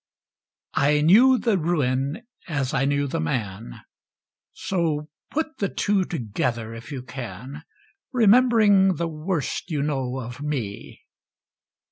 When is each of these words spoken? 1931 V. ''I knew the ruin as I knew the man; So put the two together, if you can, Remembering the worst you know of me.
1931 0.73 1.03
V. 1.05 1.05
''I 1.05 1.05
knew 1.27 1.37
the 1.37 1.57
ruin 1.59 2.27
as 2.47 2.73
I 2.73 2.85
knew 2.85 3.05
the 3.05 3.19
man; 3.19 3.81
So 4.51 5.09
put 5.29 5.59
the 5.59 5.69
two 5.69 6.05
together, 6.05 6.73
if 6.73 6.91
you 6.91 7.03
can, 7.03 7.61
Remembering 8.11 8.95
the 8.95 9.07
worst 9.07 9.69
you 9.69 9.83
know 9.83 10.17
of 10.19 10.41
me. 10.41 11.01